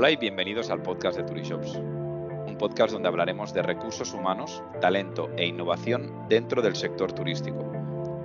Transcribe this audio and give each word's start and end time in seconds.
Hola 0.00 0.12
y 0.12 0.16
bienvenidos 0.16 0.70
al 0.70 0.80
podcast 0.80 1.18
de 1.18 1.24
Turishops, 1.24 1.74
un 1.74 2.56
podcast 2.56 2.90
donde 2.90 3.08
hablaremos 3.08 3.52
de 3.52 3.60
recursos 3.60 4.14
humanos, 4.14 4.62
talento 4.80 5.28
e 5.36 5.44
innovación 5.44 6.26
dentro 6.26 6.62
del 6.62 6.74
sector 6.74 7.12
turístico. 7.12 7.70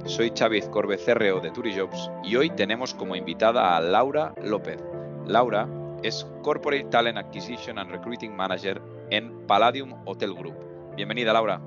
Soy 0.05 0.31
Xavi 0.33 0.61
Corbe, 0.71 0.97
CRO 0.97 1.41
de 1.41 1.51
Turishops 1.51 2.09
y 2.23 2.37
hoy 2.37 2.49
tenemos 2.51 2.93
como 2.93 3.17
invitada 3.17 3.75
a 3.75 3.81
Laura 3.81 4.33
López. 4.41 4.81
Laura 5.27 5.67
es 6.01 6.25
Corporate 6.43 6.85
Talent 6.85 7.17
Acquisition 7.17 7.77
and 7.77 7.91
Recruiting 7.91 8.33
Manager 8.33 8.81
en 9.09 9.45
Palladium 9.45 10.01
Hotel 10.05 10.33
Group. 10.33 10.55
Bienvenida, 10.95 11.33
Laura. 11.33 11.59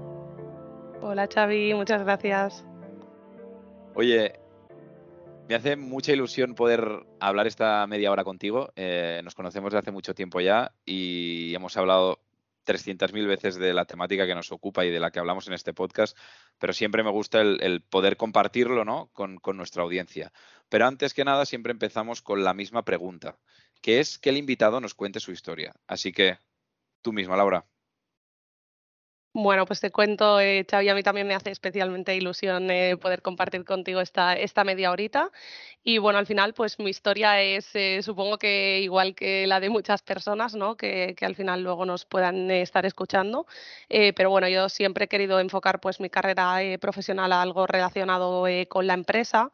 Hola, 1.03 1.29
Xavi, 1.31 1.75
muchas 1.75 2.03
gracias. 2.03 2.65
Oye, 3.93 4.41
me 5.49 5.55
hace 5.55 5.77
mucha 5.77 6.13
ilusión 6.13 6.55
poder 6.55 7.07
hablar 7.21 7.47
esta 7.47 7.87
media 7.87 8.13
hora 8.13 8.23
contigo. 8.23 8.71
Eh, 8.77 9.23
nos 9.25 9.35
conocemos 9.35 9.71
desde 9.71 9.81
hace 9.81 9.91
mucho 9.91 10.15
tiempo 10.15 10.41
ya 10.43 10.75
y 10.85 11.55
hemos 11.55 11.75
hablado 11.79 12.21
300.000 12.67 13.27
veces 13.27 13.57
de 13.57 13.73
la 13.73 13.87
temática 13.87 14.27
que 14.27 14.35
nos 14.35 14.53
ocupa 14.53 14.85
y 14.85 14.91
de 14.91 15.01
la 15.01 15.11
que 15.11 15.21
hablamos 15.21 15.47
en 15.47 15.55
este 15.55 15.73
podcast, 15.73 16.15
pero 16.59 16.75
siempre 16.75 17.03
me 17.03 17.11
gusta 17.11 17.41
el, 17.41 17.81
poder 17.81 18.19
compartirlo 18.19 18.85
¿no? 18.85 19.09
con, 19.15 19.39
con, 19.39 19.57
nuestra 19.57 19.83
audiencia. 19.83 20.33
Pero 20.69 20.87
antes 20.87 21.15
que 21.15 21.25
nada, 21.25 21.47
siempre 21.47 21.73
empezamos 21.73 22.21
con 22.21 22.45
la 22.45 22.53
misma 22.53 22.85
pregunta, 22.85 23.39
que 23.81 24.01
es 24.01 24.19
que 24.19 24.29
el 24.29 24.37
invitado 24.37 24.83
nos 24.83 24.95
cuente 24.95 25.19
su 25.19 25.33
historia. 25.33 25.75
Así 25.87 26.13
que 26.13 26.37
tú 27.01 27.15
misma, 27.15 27.39
Laura. 27.39 27.65
Bueno, 29.35 29.67
pues 29.67 29.81
te 29.81 29.91
cuento, 29.93 30.41
eh, 30.41 30.67
Xavi, 30.69 30.89
a 30.89 30.95
mí 30.95 31.03
también 31.03 31.27
me 31.29 31.35
hace 31.35 31.51
especialmente 31.51 32.17
ilusión 32.17 32.71
eh, 32.71 32.97
poder 32.97 33.23
compartir 33.23 33.65
contigo 33.65 34.01
esta, 34.01 34.35
esta 34.35 34.65
media 34.65 34.91
horita. 34.91 35.31
Y 35.85 35.99
bueno, 35.99 36.19
al 36.19 36.27
final, 36.27 36.55
pues 36.55 36.79
mi 36.81 36.91
historia 36.91 37.41
es, 37.41 37.71
eh, 37.75 38.01
supongo 38.03 38.39
que 38.39 38.81
igual 38.81 39.15
que 39.15 39.47
la 39.47 39.61
de 39.61 39.71
muchas 39.71 40.03
personas, 40.03 40.55
¿no? 40.57 40.77
Que, 40.77 41.15
que 41.17 41.25
al 41.27 41.37
final 41.37 41.63
luego 41.63 41.87
nos 41.87 42.05
puedan 42.05 42.51
eh, 42.51 42.63
estar 42.63 42.85
escuchando. 42.87 43.47
pero 43.89 44.31
bueno, 44.31 44.49
yo 44.49 44.69
siempre 44.69 45.05
he 45.07 45.09
querido 45.09 45.41
enfocar 45.41 45.81
pues 45.81 46.01
mi 46.01 46.11
carrera 46.11 46.59
profesional 46.81 47.33
a 47.33 47.43
algo 47.43 47.67
relacionado 47.67 48.45
con 48.69 48.87
la 48.87 48.95
empresa. 48.95 49.51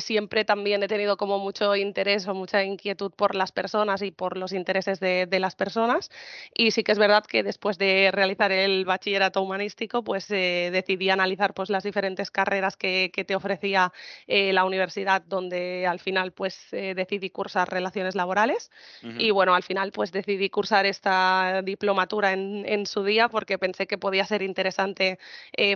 siempre 0.00 0.44
también 0.44 0.82
he 0.82 0.88
tenido 0.88 1.16
como 1.16 1.38
mucho 1.38 1.74
interés 1.76 2.26
o 2.28 2.34
mucha 2.34 2.62
inquietud 2.64 3.12
por 3.12 3.34
las 3.34 3.52
personas 3.52 4.02
y 4.02 4.10
por 4.10 4.36
los 4.36 4.52
intereses 4.52 5.00
de, 5.00 5.26
de 5.26 5.40
las 5.40 5.54
personas. 5.56 6.10
Y 6.54 6.70
sí 6.70 6.82
que 6.84 6.92
es 6.92 6.98
verdad 6.98 7.24
que 7.24 7.42
después 7.42 7.78
de 7.78 8.10
realizar 8.12 8.52
el 8.52 8.84
bachillerato 8.96 9.42
humanístico, 9.42 10.02
pues 10.02 10.30
eh, 10.30 10.70
decidí 10.72 11.10
analizar 11.10 11.52
pues, 11.52 11.68
las 11.68 11.84
diferentes 11.84 12.30
carreras 12.30 12.76
que, 12.76 13.10
te 13.26 13.34
ofrecía 13.34 13.92
eh, 14.26 14.52
la 14.52 14.64
universidad, 14.64 15.22
donde 15.22 15.86
al 15.86 16.00
final 16.00 16.32
pues 16.32 16.72
eh, 16.72 16.94
decidí 16.94 17.30
cursar 17.30 17.68
relaciones 17.68 18.14
laborales. 18.14 18.70
Y 19.02 19.30
bueno, 19.30 19.54
al 19.54 19.62
final 19.62 19.92
pues 19.92 20.12
decidí 20.12 20.48
cursar 20.48 20.86
esta 20.86 21.62
diplomatura 21.62 22.32
en, 22.32 22.86
su 22.86 23.04
día 23.04 23.28
porque 23.28 23.58
pensé 23.58 23.86
que 23.86 23.98
podía 23.98 24.24
ser 24.24 24.42
interesante 24.42 25.18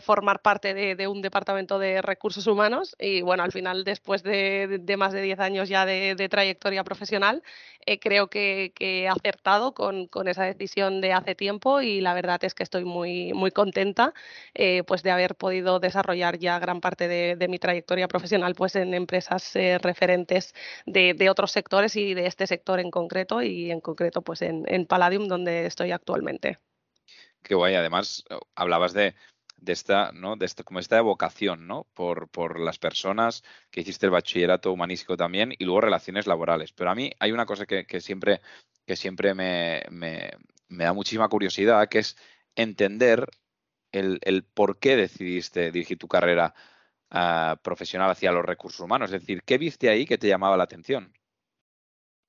formar 0.03 0.41
parte 0.43 0.75
de, 0.75 1.09
un 1.09 1.23
departamento 1.23 1.79
de 1.79 2.03
recursos 2.03 2.47
humanos. 2.47 2.97
Y 2.99 3.23
bueno, 3.23 3.43
al 3.43 3.53
final, 3.53 3.85
después 3.85 4.23
de, 4.23 4.95
más 4.97 5.13
de 5.13 5.23
10 5.23 5.41
años 5.41 5.69
ya 5.69 5.85
de, 5.85 6.29
trayectoria 6.29 6.85
profesional, 6.85 7.43
creo 8.01 8.29
que, 8.29 8.73
he 8.79 9.09
acertado 9.09 9.75
con, 9.75 10.09
esa 10.29 10.45
decisión 10.45 11.01
de 11.01 11.13
hace 11.13 11.35
tiempo 11.35 11.81
y 11.81 12.01
la 12.01 12.15
verdad 12.15 12.43
es 12.45 12.55
que 12.55 12.63
estoy 12.63 12.85
muy 12.85 13.33
muy, 13.33 13.51
contenta 13.51 14.15
eh, 14.55 14.83
pues 14.87 15.03
de 15.03 15.11
haber 15.11 15.35
podido 15.35 15.81
desarrollar 15.81 16.39
ya 16.39 16.59
gran 16.59 16.81
parte 16.81 17.09
de, 17.09 17.49
mi 17.49 17.59
trayectoria 17.59 18.09
profesional 18.09 18.55
pues 18.55 18.77
en 18.77 18.95
empresas 18.95 19.55
eh, 19.57 19.79
referentes 19.79 20.55
de, 20.87 21.31
otros 21.31 21.53
sectores 21.53 21.97
y 21.97 22.15
de 22.15 22.27
este 22.27 22.47
sector 22.47 22.81
en 22.81 22.91
concreto 22.91 23.43
y 23.43 23.71
en 23.71 23.81
concreto 23.81 24.23
pues 24.23 24.43
en, 24.43 24.87
Palladium 24.87 25.29
donde 25.29 25.67
estoy 25.67 25.93
actualmente. 25.93 26.59
Qué 27.43 27.55
guay, 27.55 27.75
además 27.75 28.25
hablabas 28.55 28.93
de, 28.93 29.15
esta, 29.67 30.13
¿no? 30.13 30.37
De 30.37 30.49
como 30.65 30.81
esta 30.81 30.99
evocación, 30.99 31.67
¿no? 31.67 31.87
Por, 31.95 32.61
las 32.61 32.79
personas 32.79 33.43
que 33.71 33.81
hiciste 33.83 34.07
el 34.07 34.13
bachillerato 34.13 34.73
humanístico 34.73 35.17
también 35.17 35.55
y 35.59 35.65
luego 35.65 35.83
relaciones 35.83 36.27
laborales. 36.27 36.73
Pero 36.73 36.91
a 36.91 36.95
mí 36.95 37.13
hay 37.19 37.33
una 37.33 37.47
cosa 37.47 37.67
que, 37.67 38.01
siempre, 38.01 38.41
que 38.87 38.97
siempre 38.97 39.35
me, 39.35 39.83
me, 39.91 40.31
da 40.69 40.93
muchísima 40.93 41.29
curiosidad, 41.29 41.89
que 41.89 42.01
es 42.01 42.17
entender 42.57 43.29
el, 43.93 44.45
por 44.55 44.79
qué 44.79 44.97
decidiste 44.97 45.73
dirigir 45.73 45.99
tu 45.99 46.09
carrera 46.09 46.55
ah, 47.11 47.59
profesional 47.63 48.11
hacia 48.11 48.33
los 48.33 48.45
recursos 48.45 48.81
humanos. 48.81 49.13
Es 49.13 49.21
decir, 49.21 49.43
¿qué 49.45 49.59
viste 49.59 49.91
ahí 49.91 50.07
que 50.07 50.19
te 50.19 50.29
llamaba 50.29 50.57
la 50.57 50.65
atención? 50.65 51.13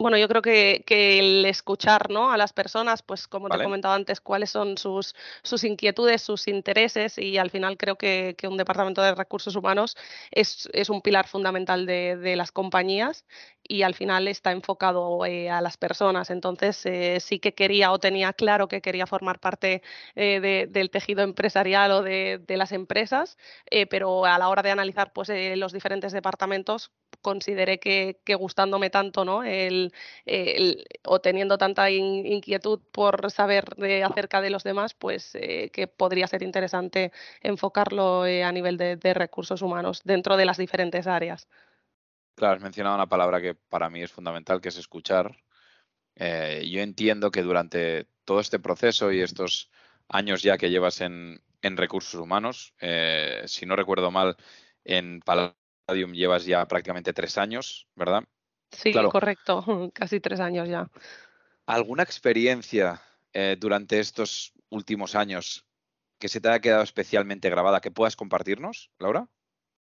Bueno, 0.01 0.17
yo 0.17 0.27
creo 0.27 0.41
que, 0.41 0.83
el 1.19 1.45
escuchar 1.45 2.09
¿no? 2.09 2.31
a 2.31 2.37
las 2.37 2.53
personas, 2.53 3.03
pues 3.03 3.27
como 3.27 3.49
te 3.49 3.57
he 3.57 3.63
comentado 3.63 3.93
antes, 3.93 4.19
cuáles 4.19 4.49
son 4.49 4.75
sus, 4.79 5.13
sus 5.43 5.63
inquietudes, 5.63 6.23
sus 6.23 6.47
intereses 6.47 7.19
y 7.19 7.37
al 7.37 7.51
final 7.51 7.77
creo 7.77 7.97
que, 7.97 8.35
un 8.49 8.57
departamento 8.57 9.03
de 9.03 9.13
recursos 9.13 9.55
humanos 9.55 9.95
es, 10.31 10.67
un 10.89 11.01
pilar 11.03 11.27
fundamental 11.27 11.85
de, 11.85 12.35
las 12.35 12.51
compañías 12.51 13.25
y 13.61 13.83
al 13.83 13.93
final 13.93 14.27
está 14.27 14.51
enfocado 14.51 15.23
eh, 15.27 15.51
a 15.51 15.61
las 15.61 15.77
personas. 15.77 16.31
Entonces 16.31 16.83
eh, 16.87 17.19
sí 17.19 17.37
que 17.37 17.53
quería 17.53 17.91
o 17.91 17.99
tenía 17.99 18.33
claro 18.33 18.67
que 18.67 18.81
quería 18.81 19.05
formar 19.05 19.39
parte 19.39 19.83
eh, 20.15 20.67
del 20.67 20.89
tejido 20.89 21.21
empresarial 21.21 21.91
o 21.91 22.01
de, 22.01 22.43
las 22.47 22.71
empresas, 22.71 23.37
pero 23.89 24.25
a 24.25 24.37
la 24.39 24.49
hora 24.49 24.63
de 24.63 24.71
analizar 24.71 25.13
pues, 25.13 25.31
los 25.55 25.73
diferentes 25.73 26.11
departamentos 26.11 26.91
consideré 27.21 27.79
que, 27.79 28.17
gustándome 28.35 28.89
tanto 28.89 29.25
¿no? 29.25 29.43
el, 29.43 29.90
o 31.05 31.21
teniendo 31.21 31.57
tanta 31.57 31.89
inquietud 31.89 32.79
por 32.91 33.31
saber 33.31 33.65
acerca 34.03 34.41
de 34.41 34.49
los 34.49 34.63
demás, 34.63 34.93
pues 34.93 35.35
eh, 35.35 35.69
que 35.71 35.87
podría 35.87 36.27
ser 36.27 36.43
interesante 36.43 37.11
enfocarlo 37.41 38.25
eh, 38.25 38.43
a 38.43 38.51
nivel 38.51 38.77
de, 38.77 39.13
recursos 39.13 39.61
humanos 39.61 40.01
dentro 40.03 40.37
de 40.37 40.45
las 40.45 40.57
diferentes 40.57 41.07
áreas. 41.07 41.47
Claro, 42.35 42.55
has 42.55 42.61
mencionado 42.61 42.95
una 42.95 43.07
palabra 43.09 43.41
que 43.41 43.55
para 43.55 43.89
mí 43.89 44.01
es 44.01 44.11
fundamental, 44.11 44.61
que 44.61 44.69
es 44.69 44.77
escuchar. 44.77 45.37
Eh, 46.15 46.67
yo 46.69 46.81
entiendo 46.81 47.31
que 47.31 47.41
durante 47.41 48.07
todo 48.25 48.39
este 48.39 48.59
proceso 48.59 49.11
y 49.11 49.21
estos 49.21 49.69
años 50.07 50.41
ya 50.41 50.57
que 50.57 50.69
llevas 50.69 51.01
en, 51.01 51.41
en 51.61 51.77
recursos 51.77 52.19
humanos, 52.19 52.73
si 53.45 53.65
no 53.65 53.75
recuerdo 53.75 54.11
mal, 54.11 54.37
en 54.83 55.19
palabras 55.21 55.55
llevas 56.13 56.45
ya 56.45 56.65
prácticamente 56.67 57.13
tres 57.13 57.37
años, 57.37 57.87
¿verdad? 57.95 58.23
Sí, 58.71 58.93
correcto, 59.11 59.63
casi 59.93 60.19
tres 60.19 60.39
años 60.39 60.67
ya. 60.67 60.89
¿Alguna 61.65 62.03
experiencia 62.03 63.01
eh, 63.33 63.55
durante 63.59 63.99
estos 63.99 64.53
últimos 64.69 65.15
años 65.15 65.65
que 66.17 66.29
se 66.29 66.39
te 66.39 66.49
haya 66.49 66.59
quedado 66.59 66.83
especialmente 66.83 67.49
grabada 67.49 67.81
que 67.81 67.91
puedas 67.91 68.15
compartirnos, 68.15 68.91
Laura? 68.99 69.27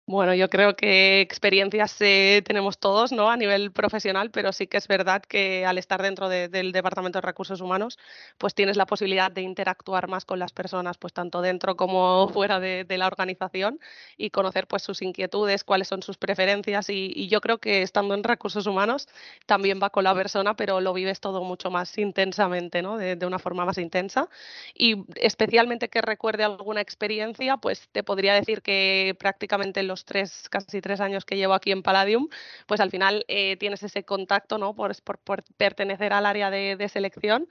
Bueno, 0.05 0.35
yo 0.35 0.51
creo 0.51 0.75
que 0.75 1.21
experiencias 1.21 1.97
eh, 2.01 2.43
tenemos 2.45 2.79
todos, 2.79 3.13
¿no? 3.13 3.31
A 3.31 3.37
nivel 3.37 3.71
profesional, 3.71 4.33
pero 4.33 4.53
sí 4.53 4.67
que 4.67 4.77
es 4.77 4.89
verdad 4.89 5.23
que 5.23 5.65
al 5.65 5.79
estar 5.79 6.03
dentro 6.03 6.29
del 6.29 6.73
Departamento 6.73 7.19
de 7.19 7.23
Recursos 7.23 7.61
Humanos, 7.61 7.99
pues 8.37 8.53
tienes 8.53 8.77
la 8.77 8.85
posibilidad 8.85 9.31
de 9.31 9.43
interactuar 9.43 10.09
más 10.09 10.25
con 10.25 10.41
las 10.41 10.53
personas, 10.53 10.99
pues 10.99 11.13
tanto 11.13 11.41
dentro 11.41 11.77
como 11.77 12.29
fuera 12.29 12.59
de, 12.59 12.85
la 12.99 13.07
organización 13.07 13.79
y 14.17 14.31
conocer 14.31 14.67
pues 14.67 14.83
sus 14.83 15.03
inquietudes, 15.03 15.63
cuáles 15.63 15.87
son 15.87 16.03
sus 16.03 16.19
preferencias 16.19 16.91
y, 16.91 17.29
yo 17.29 17.41
creo 17.41 17.59
que 17.59 17.83
estando 17.83 18.15
en 18.15 18.25
Recursos 18.25 18.67
Humanos 18.67 19.09
también 19.47 19.81
va 19.83 19.91
con 19.91 20.05
la 20.05 20.15
persona, 20.15 20.57
pero 20.57 20.81
lo 20.81 20.93
vives 20.93 21.21
todo 21.21 21.45
mucho 21.45 21.71
más 21.71 21.97
intensamente, 21.97 22.83
¿no? 22.83 22.97
De, 22.99 23.17
una 23.25 23.39
forma 23.39 23.65
más 23.65 23.79
intensa 23.79 24.29
y 24.75 25.05
especialmente 25.15 25.89
que 25.89 26.03
recuerde 26.03 26.43
alguna 26.43 26.81
experiencia, 26.81 27.57
pues 27.57 27.89
te 27.93 28.03
podría 28.03 28.35
decir 28.35 28.63
que 28.63 29.17
prácticamente 29.19 29.83
los 29.93 30.05
tres, 30.07 30.49
casi 30.49 30.81
tres 30.81 31.01
años 31.01 31.25
que 31.25 31.37
llevo 31.37 31.55
aquí 31.55 31.71
en 31.71 31.83
Palladium, 31.83 32.29
pues 32.67 32.81
al 32.81 32.91
final 32.91 33.25
eh, 33.29 33.57
tienes 33.59 33.83
ese 33.83 34.05
contacto, 34.05 34.59
¿no? 34.59 34.75
Por, 34.75 34.91
por, 35.03 35.45
pertenecer 35.57 36.13
al 36.15 36.27
área 36.27 36.51
de, 36.51 36.89
selección, 36.89 37.49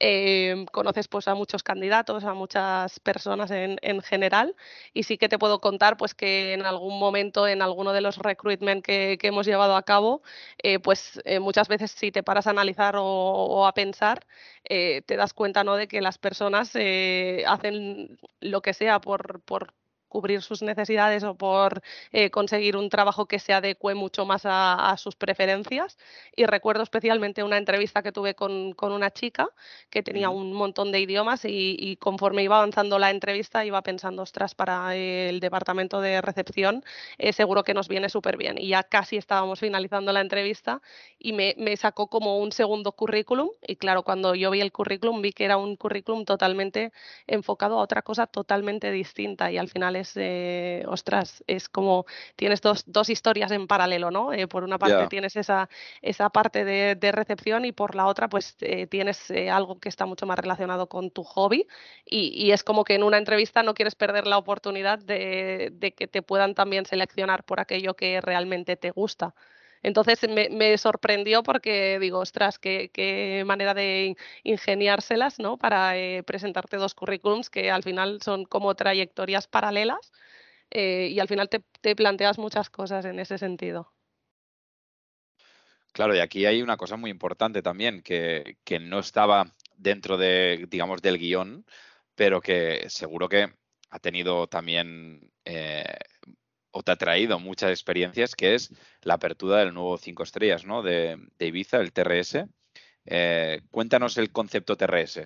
eh, 0.00 0.66
conoces 0.72 1.08
pues 1.08 1.28
a 1.28 1.34
muchos 1.34 1.62
candidatos, 1.62 2.24
a 2.24 2.34
muchas 2.34 3.00
personas 3.00 3.50
en, 3.50 3.78
general 4.02 4.56
y 4.92 5.04
sí 5.04 5.16
que 5.18 5.28
te 5.28 5.38
puedo 5.38 5.60
contar 5.60 5.96
pues 5.96 6.14
que 6.14 6.52
en 6.52 6.66
algún 6.66 6.98
momento, 6.98 7.46
en 7.46 7.62
alguno 7.62 7.92
de 7.92 8.00
los 8.00 8.18
recruitment 8.18 8.84
que, 8.84 9.18
hemos 9.22 9.46
llevado 9.46 9.76
a 9.76 9.82
cabo, 9.84 10.22
eh, 10.62 10.78
pues 10.80 11.20
muchas 11.40 11.68
veces 11.68 11.90
si 11.92 12.10
te 12.12 12.22
paras 12.22 12.46
a 12.46 12.50
analizar 12.50 12.96
o, 12.98 13.66
a 13.66 13.72
pensar, 13.74 14.26
te 14.64 15.16
das 15.16 15.32
cuenta, 15.32 15.64
¿no? 15.64 15.76
De 15.76 15.88
que 15.88 16.00
las 16.00 16.18
personas 16.18 16.72
hacen 17.46 18.18
lo 18.40 18.60
que 18.62 18.74
sea 18.74 19.00
por, 19.00 19.40
por 19.42 19.72
cubrir 20.14 20.42
sus 20.42 20.62
necesidades 20.62 21.24
o 21.24 21.34
por 21.34 21.82
eh, 22.12 22.30
conseguir 22.30 22.76
un 22.76 22.88
trabajo 22.88 23.26
que 23.26 23.40
se 23.40 23.52
adecue 23.52 23.94
mucho 23.96 24.24
más 24.24 24.42
a, 24.44 24.94
sus 24.96 25.16
preferencias. 25.16 25.98
Y 26.36 26.46
recuerdo 26.46 26.84
especialmente 26.84 27.42
una 27.42 27.58
entrevista 27.58 28.00
que 28.00 28.12
tuve 28.12 28.34
con, 28.36 28.76
una 28.80 29.10
chica 29.10 29.48
que 29.90 30.04
tenía 30.04 30.30
un 30.30 30.52
montón 30.52 30.92
de 30.92 31.00
idiomas 31.00 31.40
y, 31.44 31.96
conforme 31.96 32.44
iba 32.44 32.58
avanzando 32.58 32.98
la 32.98 33.10
entrevista 33.10 33.64
iba 33.64 33.82
pensando, 33.82 34.22
ostras, 34.22 34.54
para 34.54 34.94
el 34.94 35.40
departamento 35.40 36.00
de 36.00 36.20
recepción 36.20 36.84
eh, 37.18 37.32
seguro 37.32 37.64
que 37.64 37.74
nos 37.74 37.88
viene 37.88 38.08
súper 38.08 38.36
bien. 38.36 38.56
Y 38.56 38.68
ya 38.68 38.84
casi 38.84 39.16
estábamos 39.16 39.58
finalizando 39.58 40.12
la 40.12 40.20
entrevista 40.20 40.80
y 41.18 41.32
me, 41.32 41.56
me 41.58 41.76
sacó 41.76 42.06
como 42.06 42.38
un 42.38 42.52
segundo 42.52 42.92
currículum 42.92 43.48
y 43.66 43.74
claro, 43.76 44.04
cuando 44.04 44.36
yo 44.36 44.52
vi 44.52 44.60
el 44.60 44.70
currículum 44.70 45.22
vi 45.22 45.32
que 45.32 45.44
era 45.44 45.56
un 45.56 45.74
currículum 45.76 46.24
totalmente 46.24 46.92
enfocado 47.26 47.80
a 47.80 47.82
otra 47.82 48.02
cosa 48.02 48.26
totalmente 48.26 48.90
distinta 48.92 49.50
y 49.50 49.58
al 49.58 49.68
final 49.68 49.96
es, 49.96 50.03
eh, 50.16 50.84
ostras, 50.86 51.42
es 51.46 51.68
como 51.68 52.06
tienes 52.36 52.60
dos, 52.60 52.84
dos 52.86 53.10
historias 53.10 53.50
en 53.50 53.66
paralelo, 53.66 54.10
¿no? 54.10 54.32
Eh, 54.32 54.46
por 54.46 54.64
una 54.64 54.78
parte 54.78 55.06
tienes 55.08 55.36
esa, 55.36 55.68
esa 56.02 56.30
parte 56.30 56.64
de, 56.64 56.94
de, 56.94 57.12
recepción 57.12 57.64
y 57.64 57.72
por 57.72 57.94
la 57.94 58.06
otra 58.06 58.28
pues 58.28 58.56
eh, 58.60 58.86
tienes 58.86 59.30
algo 59.50 59.78
que 59.80 59.88
está 59.88 60.06
mucho 60.06 60.26
más 60.26 60.38
relacionado 60.38 60.88
con 60.88 61.10
tu 61.10 61.24
hobby 61.24 61.66
y, 62.04 62.28
y, 62.34 62.52
es 62.52 62.64
como 62.64 62.84
que 62.84 62.94
en 62.94 63.02
una 63.02 63.18
entrevista 63.18 63.62
no 63.62 63.74
quieres 63.74 63.94
perder 63.94 64.26
la 64.26 64.38
oportunidad 64.38 64.98
de, 64.98 65.70
de 65.72 65.92
que 65.92 66.06
te 66.06 66.22
puedan 66.22 66.54
también 66.54 66.86
seleccionar 66.86 67.44
por 67.44 67.60
aquello 67.60 67.94
que 67.94 68.20
realmente 68.20 68.76
te 68.76 68.90
gusta. 68.90 69.34
Entonces 69.84 70.18
me, 70.30 70.78
sorprendió 70.78 71.42
porque 71.42 71.98
digo, 72.00 72.18
ostras, 72.18 72.58
qué, 72.58 73.44
manera 73.46 73.74
de 73.74 74.16
ingeniárselas, 74.42 75.38
¿no? 75.38 75.58
Para 75.58 75.98
eh, 75.98 76.22
presentarte 76.22 76.78
dos 76.78 76.94
currículums 76.94 77.50
que 77.50 77.70
al 77.70 77.82
final 77.82 78.22
son 78.22 78.46
como 78.46 78.74
trayectorias 78.74 79.46
paralelas 79.46 80.10
eh, 80.70 81.08
y 81.12 81.20
al 81.20 81.28
final 81.28 81.50
te, 81.50 81.94
planteas 81.94 82.38
muchas 82.38 82.70
cosas 82.70 83.04
en 83.04 83.20
ese 83.20 83.36
sentido. 83.36 83.92
Claro, 85.92 86.16
y 86.16 86.20
aquí 86.20 86.46
hay 86.46 86.62
una 86.62 86.78
cosa 86.78 86.96
muy 86.96 87.10
importante 87.10 87.60
también, 87.60 88.00
que, 88.00 88.56
no 88.80 89.00
estaba 89.00 89.54
dentro 89.76 90.16
de, 90.16 90.66
digamos, 90.70 91.02
del 91.02 91.18
guion, 91.18 91.66
pero 92.14 92.40
que 92.40 92.88
seguro 92.88 93.28
que 93.28 93.52
ha 93.90 93.98
tenido 93.98 94.46
también 94.46 95.30
eh, 95.44 95.84
o 96.74 96.82
te 96.82 96.92
ha 96.92 96.96
traído 96.96 97.38
muchas 97.38 97.70
experiencias, 97.70 98.34
que 98.34 98.54
es 98.54 98.74
la 99.02 99.14
apertura 99.14 99.58
del 99.58 99.72
nuevo 99.72 99.96
5 99.96 100.24
estrellas, 100.24 100.66
¿no? 100.66 100.82
De, 100.82 101.16
Ibiza, 101.38 101.78
el 101.78 101.92
TRS. 101.92 102.46
Eh, 103.06 103.60
cuéntanos 103.70 104.18
el 104.18 104.32
concepto 104.32 104.76
TRS. 104.76 105.20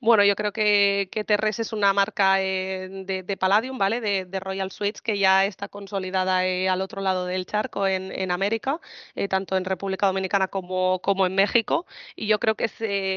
Bueno, 0.00 0.22
yo 0.22 0.36
creo 0.36 0.52
que, 0.52 1.08
que 1.10 1.24
Terres 1.24 1.58
es 1.58 1.72
una 1.72 1.92
marca 1.92 2.40
eh, 2.40 2.88
de, 3.04 3.36
Palladium, 3.36 3.78
¿vale? 3.78 4.00
De, 4.00 4.40
Royal 4.40 4.70
Suites 4.70 5.02
que 5.02 5.18
ya 5.18 5.44
está 5.44 5.66
consolidada 5.66 6.46
eh, 6.46 6.68
al 6.68 6.82
otro 6.82 7.02
lado 7.02 7.26
del 7.26 7.46
charco 7.46 7.84
en, 7.84 8.30
América, 8.30 8.80
eh, 9.16 9.26
tanto 9.26 9.56
en 9.56 9.64
República 9.64 10.06
Dominicana 10.06 10.46
como, 10.46 11.00
en 11.26 11.34
México. 11.34 11.84
Y 12.14 12.28
yo 12.28 12.38
creo 12.38 12.54
que 12.54 12.66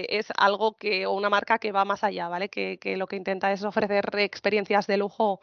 es, 0.10 0.28
algo 0.38 0.76
que, 0.76 1.06
o 1.06 1.12
una 1.12 1.30
marca 1.30 1.60
que 1.60 1.72
va 1.72 1.86
más 1.86 2.04
allá, 2.04 2.28
¿vale? 2.30 2.50
Que, 2.50 2.80
lo 2.98 3.06
que 3.06 3.16
intenta 3.16 3.52
es 3.52 3.64
ofrecer 3.64 4.10
experiencias 4.18 4.88
de 4.88 4.98
lujo 4.98 5.40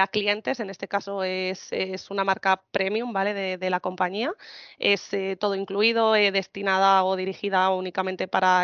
a 0.00 0.06
clientes. 0.06 0.60
En 0.60 0.70
este 0.70 0.88
caso 0.88 1.24
es, 1.24 1.70
una 2.10 2.24
marca 2.24 2.62
premium, 2.70 3.12
¿vale? 3.12 3.34
De, 3.34 3.70
la 3.70 3.80
compañía. 3.80 4.32
Es 4.78 5.10
todo 5.38 5.54
incluido, 5.54 6.12
destinada 6.12 7.04
o 7.04 7.16
dirigida 7.16 7.70
únicamente 7.70 8.28
para 8.28 8.62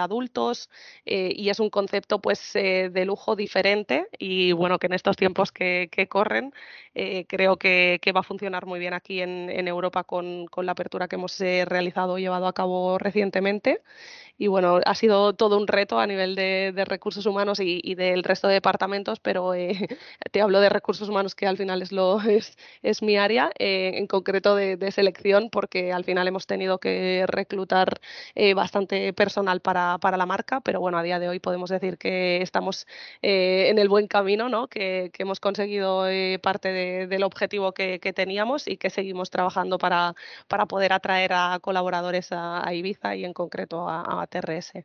adultos 0.00 0.70
y 1.04 1.48
es 1.50 1.55
es 1.56 1.60
un 1.60 1.70
concepto 1.70 2.20
pues 2.20 2.54
eh, 2.54 2.90
de 2.92 3.04
lujo 3.06 3.34
diferente 3.34 4.08
y 4.18 4.52
bueno 4.52 4.78
que 4.78 4.88
en 4.88 4.92
estos 4.92 5.16
tiempos 5.16 5.52
que, 5.52 5.88
corren 6.10 6.52
eh, 6.98 7.26
creo 7.28 7.58
que, 7.58 8.00
va 8.16 8.20
a 8.20 8.22
funcionar 8.22 8.64
muy 8.64 8.80
bien 8.80 8.94
aquí 8.94 9.20
en, 9.20 9.68
Europa 9.68 10.02
con, 10.04 10.46
la 10.62 10.72
apertura 10.72 11.08
que 11.08 11.16
hemos 11.16 11.38
eh, 11.42 11.66
realizado 11.66 12.18
llevado 12.18 12.46
a 12.46 12.54
cabo 12.54 12.96
recientemente 12.98 13.82
y 14.38 14.48
bueno, 14.48 14.80
ha 14.84 14.94
sido 14.94 15.34
todo 15.34 15.56
un 15.56 15.66
reto 15.66 15.98
a 15.98 16.06
nivel 16.06 16.34
de, 16.34 16.84
recursos 16.86 17.26
humanos 17.26 17.58
y, 17.60 17.94
del 17.94 18.22
resto 18.22 18.48
de 18.48 18.54
departamentos, 18.54 19.18
pero 19.20 19.54
eh, 19.54 19.72
te 20.30 20.40
hablo 20.42 20.60
de 20.60 20.68
recursos 20.68 21.08
humanos 21.08 21.34
que 21.34 21.46
al 21.46 21.56
final 21.56 21.82
es, 21.82 21.92
lo, 21.92 22.20
es, 22.22 22.56
es 22.82 23.02
mi 23.02 23.16
área, 23.16 23.50
eh, 23.58 23.92
en 23.94 24.06
concreto 24.06 24.54
de, 24.54 24.76
selección, 24.92 25.50
porque 25.50 25.92
al 25.92 26.04
final 26.04 26.28
hemos 26.28 26.46
tenido 26.46 26.78
que 26.78 27.24
reclutar 27.26 28.00
eh, 28.34 28.54
bastante 28.54 29.12
personal 29.12 29.60
para, 29.60 29.98
la 30.16 30.26
marca, 30.26 30.60
pero 30.60 30.80
bueno, 30.80 30.98
a 30.98 31.02
día 31.02 31.18
de 31.18 31.28
hoy 31.28 31.40
podemos 31.40 31.70
decir 31.70 31.98
que 31.98 32.40
estamos 32.40 32.86
en 33.22 33.78
el 33.78 33.88
buen 33.88 34.06
camino, 34.06 34.48
¿no? 34.48 34.68
que, 34.68 35.10
que 35.12 35.24
hemos 35.24 35.40
conseguido 35.40 36.06
parte 36.40 36.72
del 37.06 37.22
objetivo 37.22 37.72
que, 37.72 38.00
que, 38.00 38.12
teníamos 38.12 38.66
y 38.68 38.76
que 38.76 38.90
seguimos 38.90 39.30
trabajando 39.30 39.78
para, 39.78 40.14
para 40.48 40.66
poder 40.66 40.92
atraer 40.92 41.32
a 41.32 41.58
colaboradores 41.60 42.28
a, 42.32 42.72
Ibiza 42.72 43.16
y 43.16 43.24
en 43.24 43.32
concreto 43.32 43.88
a 43.88 44.26
TRS. 44.26 44.84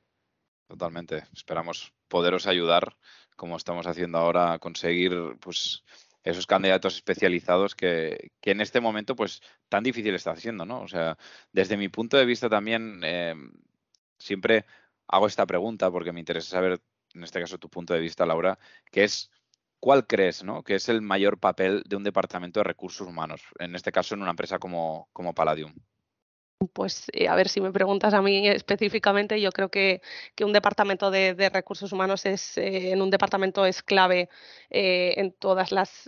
Totalmente. 0.71 1.23
Esperamos 1.33 1.93
poderos 2.07 2.47
ayudar, 2.47 2.95
como 3.35 3.57
estamos 3.57 3.87
haciendo 3.87 4.19
ahora, 4.19 4.53
a 4.53 4.59
conseguir 4.59 5.11
pues 5.41 5.83
esos 6.23 6.47
candidatos 6.47 6.95
especializados 6.95 7.75
que, 7.75 8.31
en 8.41 8.61
este 8.61 8.79
momento 8.79 9.15
pues 9.15 9.41
tan 9.67 9.83
difícil 9.83 10.15
está 10.15 10.31
haciendo, 10.31 10.65
¿no? 10.65 10.81
O 10.81 10.87
sea, 10.87 11.17
desde 11.51 11.75
mi 11.75 11.89
punto 11.89 12.15
de 12.15 12.25
vista 12.25 12.47
también 12.47 13.01
eh, 13.03 13.35
siempre 14.17 14.65
hago 15.07 15.27
esta 15.27 15.45
pregunta 15.45 15.91
porque 15.91 16.13
me 16.13 16.21
interesa 16.21 16.51
saber, 16.51 16.81
en 17.13 17.23
este 17.25 17.41
caso, 17.41 17.57
tu 17.57 17.69
punto 17.69 17.93
de 17.93 17.99
vista, 17.99 18.25
Laura, 18.25 18.57
que 18.91 19.03
es 19.03 19.29
¿cuál 19.81 20.07
crees 20.07 20.43
¿no? 20.45 20.63
que 20.63 20.75
es 20.75 20.87
el 20.87 21.01
mayor 21.01 21.37
papel 21.39 21.83
de 21.85 21.97
un 21.97 22.03
departamento 22.05 22.61
de 22.61 22.63
recursos 22.63 23.05
humanos? 23.05 23.41
En 23.59 23.75
este 23.75 23.91
caso, 23.91 24.15
en 24.15 24.21
una 24.21 24.29
empresa 24.29 24.59
como, 24.59 25.09
como 25.11 25.33
Palladium. 25.33 25.73
Pues 26.73 27.07
eh, 27.11 27.27
a 27.27 27.35
ver 27.35 27.49
si 27.49 27.59
me 27.59 27.71
preguntas 27.71 28.13
a 28.13 28.21
mí 28.21 28.47
específicamente, 28.47 29.41
yo 29.41 29.51
creo 29.51 29.69
que, 29.69 30.01
un 30.41 30.53
departamento 30.53 31.09
de, 31.09 31.49
recursos 31.51 31.91
humanos 31.91 32.25
es 32.25 32.57
eh, 32.57 32.91
en 32.91 33.01
un 33.01 33.09
departamento 33.09 33.65
es 33.65 33.81
clave 33.81 34.29
eh, 34.69 35.15
en 35.17 35.33
todas 35.33 35.71
las 35.71 36.07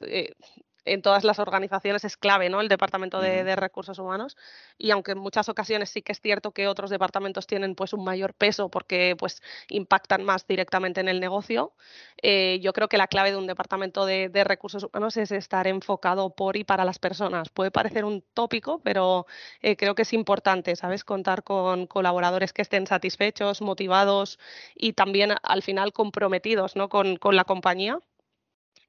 en 0.86 1.02
todas 1.02 1.24
las 1.24 1.40
organizaciones 1.40 2.04
es 2.04 2.18
clave, 2.18 2.50
¿no? 2.50 2.62
El 2.62 2.68
departamento 2.68 3.22
de, 3.22 3.56
recursos 3.56 4.00
humanos. 4.00 4.36
Y 4.78 4.92
aunque 4.92 5.12
en 5.12 5.20
muchas 5.20 5.48
ocasiones 5.50 5.90
sí 5.90 6.02
que 6.02 6.12
es 6.12 6.22
cierto 6.22 6.52
que 6.52 6.68
otros 6.68 6.90
departamentos 6.90 7.48
tienen 7.48 7.76
pues 7.76 7.94
un 7.94 8.04
mayor 8.04 8.34
peso 8.34 8.70
porque 8.70 9.16
pues 9.18 9.42
impactan 9.70 10.24
más 10.24 10.48
directamente 10.48 11.02
en 11.02 11.08
el 11.08 11.20
negocio, 11.20 11.74
eh, 12.22 12.60
yo 12.62 12.74
creo 12.74 12.90
que 12.90 12.98
la 12.98 13.08
clave 13.08 13.32
de 13.32 13.38
un 13.38 13.48
departamento 13.48 14.06
de, 14.06 14.30
recursos 14.44 14.84
humanos 14.84 15.16
es 15.18 15.32
estar 15.32 15.68
enfocado 15.68 16.32
por 16.32 16.58
y 16.58 16.64
para 16.64 16.84
las 16.86 17.00
personas. 17.00 17.50
Puede 17.50 17.72
parecer 17.72 18.04
un 18.06 18.24
tópico, 18.34 18.80
pero 18.84 19.26
eh, 19.62 19.78
creo 19.78 19.96
que 19.96 20.02
es 20.02 20.14
importante, 20.14 20.76
¿sabes? 20.76 21.04
Contar 21.04 21.44
con 21.44 21.88
colaboradores 21.88 22.52
que 22.54 22.62
estén 22.62 22.88
satisfechos, 22.88 23.62
motivados 23.62 24.40
y 24.76 24.94
también 24.94 25.36
al 25.44 25.62
final 25.64 25.94
comprometidos, 25.94 26.76
¿no? 26.76 26.90
con, 26.90 27.18
con 27.18 27.36
la 27.36 27.46
compañía 27.46 28.00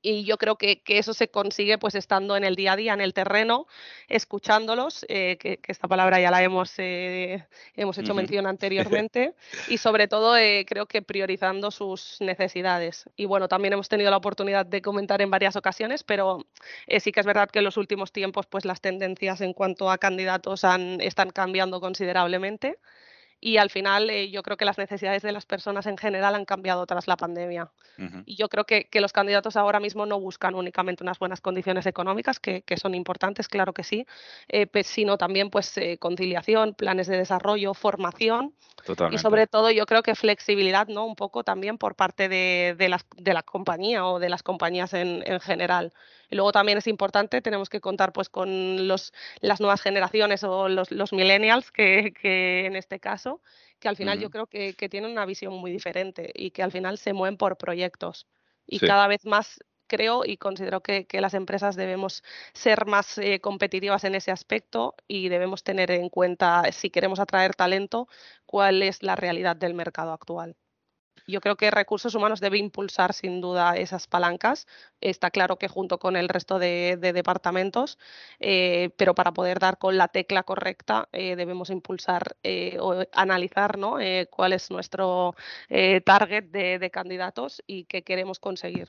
y 0.05 0.25
yo 0.25 0.37
creo 0.37 0.57
que, 0.57 0.83
eso 0.87 1.15
se 1.15 1.29
consigue 1.29 1.79
pues 1.79 1.95
estando 1.95 2.37
en 2.37 2.45
el 2.45 2.57
día 2.57 2.73
a 2.73 2.77
día, 2.77 2.93
en 2.93 3.01
el 3.01 3.15
terreno, 3.15 3.67
escuchándolos, 4.09 5.07
eh, 5.09 5.39
que, 5.39 5.59
esta 5.67 5.89
palabra 5.89 6.21
ya 6.21 6.31
la 6.31 6.43
hemos, 6.43 6.75
eh, 6.77 7.47
hemos 7.75 7.97
hecho 7.97 8.15
mención 8.15 8.47
anteriormente, 8.47 9.35
y 9.69 9.79
sobre 9.79 10.07
todo 10.07 10.37
eh, 10.37 10.67
creo 10.69 10.85
que 10.87 11.01
priorizando 11.01 11.71
sus 11.71 12.19
necesidades. 12.21 13.09
Y 13.17 13.25
bueno, 13.25 13.49
también 13.49 13.73
hemos 13.73 13.89
tenido 13.89 14.11
la 14.11 14.19
oportunidad 14.19 14.67
de 14.67 14.83
comentar 14.83 15.23
en 15.23 15.31
varias 15.31 15.57
ocasiones, 15.57 16.05
pero 16.05 16.47
sí 16.99 17.11
que 17.11 17.21
es 17.21 17.27
verdad 17.27 17.49
que 17.51 17.61
en 17.61 17.65
los 17.65 17.79
últimos 17.79 18.13
tiempos 18.13 18.45
pues 18.47 18.67
las 18.67 18.83
tendencias 18.83 19.41
en 19.41 19.55
cuanto 19.55 19.91
a 19.91 19.97
candidatos 19.97 20.65
han, 20.65 21.01
están 21.01 21.31
cambiando 21.31 21.81
considerablemente 21.81 22.79
y 23.45 23.59
al 23.59 23.69
final 23.69 24.09
eh, 24.09 24.31
yo 24.31 24.43
creo 24.43 24.57
que 24.57 24.65
las 24.65 24.79
necesidades 24.79 25.21
de 25.21 25.31
las 25.31 25.45
personas 25.45 25.85
en 25.85 25.99
general 25.99 26.35
han 26.35 26.47
cambiado 26.47 26.87
tras 26.87 27.07
la 27.07 27.19
pandemia. 27.19 27.71
Y 28.25 28.37
yo 28.37 28.49
creo 28.49 28.65
que, 28.65 28.87
que, 28.87 29.03
los 29.03 29.13
candidatos 29.13 29.57
ahora 29.57 29.81
mismo 29.81 30.07
no 30.07 30.19
buscan 30.19 30.55
únicamente 30.55 31.05
unas 31.05 31.19
buenas 31.19 31.43
condiciones 31.43 31.85
económicas, 31.85 32.41
que, 32.41 32.63
que 32.63 32.79
son 32.79 32.95
importantes, 32.95 33.47
claro 33.49 33.75
que 33.75 33.85
sí, 33.85 34.07
eh, 34.49 34.67
sino 34.83 35.19
también 35.19 35.51
pues 35.51 35.77
eh, 35.77 35.99
conciliación, 35.99 36.73
planes 36.73 37.07
de 37.07 37.19
desarrollo, 37.19 37.75
formación 37.75 38.55
y 39.11 39.19
sobre 39.19 39.47
todo 39.47 39.71
yo 39.71 39.85
creo 39.87 40.03
que 40.03 40.15
flexibilidad, 40.15 40.89
¿no? 40.89 41.05
Un 41.05 41.15
poco 41.15 41.45
también 41.45 41.77
por 41.77 41.95
parte 41.95 42.29
de, 42.29 42.75
de, 42.79 42.89
las, 42.89 43.07
de 43.17 43.35
la 43.35 43.43
compañía 43.43 44.07
o 44.07 44.19
de 44.19 44.31
las 44.31 44.43
compañías 44.43 44.95
en, 44.95 45.23
en 45.27 45.41
general. 45.41 45.93
Y 46.31 46.37
luego 46.37 46.53
también 46.53 46.79
es 46.79 46.87
importante, 46.87 47.41
tenemos 47.41 47.69
que 47.69 47.81
contar 47.81 48.13
pues 48.13 48.29
con 48.29 48.89
los, 48.89 49.13
las 49.41 49.61
nuevas 49.61 49.81
generaciones 49.83 50.45
o 50.45 50.69
los, 50.69 50.91
los 50.91 51.13
millennials, 51.13 51.71
que, 51.71 52.13
que, 52.21 52.67
en 52.67 52.77
este 52.77 53.01
caso, 53.01 53.41
que 53.79 53.89
al 53.89 53.97
final 53.97 54.19
yo 54.19 54.31
creo 54.31 54.47
que, 54.47 54.75
que, 54.75 54.89
tienen 54.89 55.11
una 55.11 55.27
visión 55.27 55.55
muy 55.55 55.71
diferente 55.71 56.31
y 56.35 56.51
que 56.51 56.63
al 56.63 56.73
final 56.73 56.99
se 56.99 57.13
mueven 57.13 57.37
por 57.37 57.57
proyectos. 57.57 58.27
Y 58.67 58.79
cada 58.79 59.07
vez 59.09 59.27
más 59.27 59.61
creo 59.87 60.25
y 60.25 60.37
considero 60.37 60.83
que, 60.83 61.07
que 61.07 61.21
las 61.21 61.35
empresas 61.35 61.77
debemos 61.77 62.23
ser 62.53 62.87
más 62.87 63.19
eh, 63.19 63.41
competitivas 63.41 64.05
en 64.05 64.15
ese 64.15 64.31
aspecto 64.31 64.95
y 65.07 65.29
debemos 65.29 65.63
tener 65.63 65.91
en 65.91 66.09
cuenta, 66.09 66.65
si 66.73 66.91
queremos 66.91 67.21
atraer 67.21 67.55
talento, 67.55 68.09
cuál 68.47 68.83
es 68.83 69.03
la 69.03 69.17
realidad 69.17 69.57
del 69.57 69.75
mercado 69.75 70.13
actual. 70.13 70.57
Yo 71.27 71.41
creo 71.41 71.57
que 71.57 71.71
recursos 71.71 72.15
humanos 72.15 72.41
debe 72.41 72.59
impulsar 72.59 73.15
sin 73.15 73.41
duda 73.41 73.77
esas 73.77 74.07
palancas. 74.07 74.67
Está 75.01 75.31
claro 75.31 75.57
que 75.59 75.69
junto 75.69 75.99
con 75.99 76.17
el 76.17 76.29
resto 76.29 76.59
de, 76.59 76.99
departamentos, 77.01 77.99
eh, 78.41 78.91
pero 78.97 79.15
para 79.15 79.33
poder 79.33 79.59
dar 79.59 79.79
con 79.79 79.97
la 79.97 80.09
tecla 80.09 80.43
correcta 80.43 81.09
eh, 81.13 81.37
debemos 81.37 81.71
impulsar 81.71 82.37
eh, 82.43 82.77
o 82.81 83.05
analizar 83.13 83.79
¿no? 83.79 83.97
cuál 84.31 84.53
es 84.53 84.71
nuestro 84.71 85.35
target 86.05 86.45
de 86.45 86.91
candidatos 86.91 87.63
y 87.67 87.85
qué 87.85 88.03
queremos 88.03 88.39
conseguir. 88.39 88.89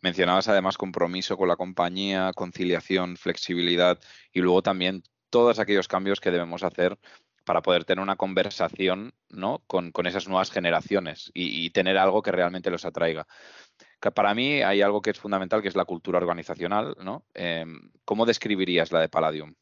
Mencionabas 0.00 0.48
además 0.48 0.76
compromiso 0.76 1.36
con 1.36 1.48
la 1.48 1.56
compañía, 1.56 2.32
conciliación, 2.34 3.16
flexibilidad 3.16 3.98
y 4.32 4.40
luego 4.40 4.62
también 4.62 5.02
todos 5.30 5.58
aquellos 5.58 5.88
cambios 5.88 6.20
que 6.20 6.30
debemos 6.30 6.62
hacer 6.62 6.98
para 7.44 7.62
poder 7.62 7.84
tener 7.84 8.02
una 8.02 8.16
conversación 8.16 9.14
¿no? 9.30 9.62
con, 9.66 9.92
esas 10.06 10.28
nuevas 10.28 10.50
generaciones 10.50 11.30
y, 11.34 11.70
tener 11.70 11.98
algo 11.98 12.22
que 12.22 12.32
realmente 12.32 12.70
los 12.70 12.84
atraiga. 12.84 13.26
para 14.14 14.34
mí 14.34 14.62
hay 14.62 14.82
algo 14.82 15.02
que 15.02 15.10
es 15.10 15.18
fundamental, 15.18 15.62
que 15.62 15.68
es 15.68 15.76
la 15.76 15.84
cultura 15.84 16.18
organizacional. 16.18 16.96
¿no? 17.00 17.24
Em, 17.34 17.90
¿Cómo 18.04 18.26
describirías 18.26 18.92
la 18.92 19.00
de 19.00 19.08
Palladium? 19.08 19.54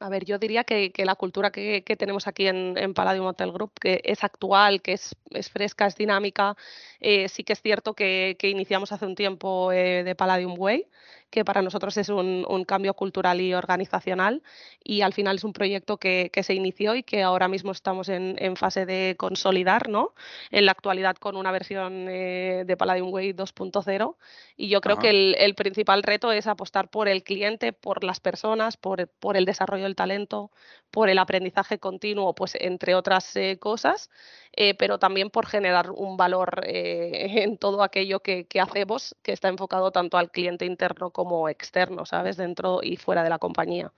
A 0.00 0.08
ver, 0.08 0.24
yo 0.24 0.38
diría 0.38 0.64
que, 0.64 0.92
la 0.98 1.14
cultura 1.14 1.50
que, 1.50 1.82
tenemos 1.98 2.26
aquí 2.26 2.46
en, 2.46 2.94
Palladium 2.94 3.26
Hotel 3.26 3.52
Group, 3.52 3.72
que 3.80 4.00
es 4.04 4.24
actual, 4.24 4.82
que 4.82 4.92
es, 4.94 5.14
fresca, 5.52 5.86
es 5.86 5.96
dinámica, 5.96 6.56
eh, 7.00 7.28
sí 7.28 7.44
que 7.44 7.52
es 7.52 7.62
cierto 7.62 7.94
que, 7.94 8.36
iniciamos 8.42 8.92
hace 8.92 9.06
un 9.06 9.14
tiempo 9.14 9.72
eh, 9.72 10.02
de 10.04 10.14
Palladium 10.14 10.54
Way, 10.58 10.88
que 11.30 11.44
para 11.44 11.62
nosotros 11.62 11.96
es 11.96 12.08
un, 12.08 12.64
cambio 12.66 12.94
cultural 12.94 13.40
y 13.40 13.54
organizacional 13.54 14.42
y 14.82 15.00
al 15.00 15.12
final 15.12 15.36
es 15.36 15.44
un 15.44 15.52
proyecto 15.52 15.96
que, 15.98 16.30
se 16.42 16.54
inició 16.54 16.94
y 16.94 17.02
que 17.02 17.22
ahora 17.22 17.48
mismo 17.48 17.72
estamos 17.72 18.08
en, 18.08 18.56
fase 18.56 18.86
de 18.86 19.16
consolidar, 19.18 19.88
¿no? 19.88 20.14
En 20.50 20.66
la 20.66 20.72
actualidad 20.72 21.16
con 21.16 21.36
una 21.36 21.50
versión 21.50 22.06
eh, 22.08 22.64
de 22.66 22.76
Palladium 22.76 23.12
Way 23.12 23.32
2.0 23.32 24.16
y 24.56 24.68
yo 24.68 24.80
creo 24.80 24.98
que 24.98 25.34
el, 25.36 25.54
principal 25.54 26.02
reto 26.02 26.30
es 26.30 26.46
apostar 26.46 26.88
por 26.88 27.08
el 27.08 27.24
cliente, 27.24 27.72
por 27.72 28.04
las 28.04 28.20
personas, 28.20 28.76
por, 28.76 29.08
por 29.08 29.36
el 29.36 29.44
desarrollo 29.44 29.84
del 29.84 29.96
talento, 29.96 30.50
por 30.90 31.08
el 31.08 31.18
aprendizaje 31.18 31.78
continuo, 31.80 32.34
pues 32.34 32.56
entre 32.60 32.94
otras 32.94 33.34
eh, 33.34 33.58
cosas, 33.58 34.10
eh, 34.56 34.74
pero 34.74 34.98
también 34.98 35.30
por 35.30 35.46
generar 35.46 35.90
un 35.90 36.16
valor 36.16 36.62
eh, 36.64 37.42
en 37.42 37.58
todo 37.58 37.82
aquello 37.82 38.20
que, 38.20 38.46
hacemos 38.60 39.16
que 39.22 39.32
está 39.32 39.48
enfocado 39.48 39.90
tanto 39.90 40.16
al 40.16 40.30
cliente 40.30 40.64
interno 40.64 41.10
como 41.10 41.48
externo, 41.48 42.06
¿sabes? 42.06 42.36
Dentro 42.36 42.80
y 42.82 42.96
fuera 42.96 43.22
de 43.22 43.30
la 43.30 43.38
compañía. 43.38 43.92